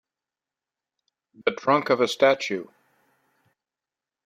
[1.45, 2.65] The trunk of a statue.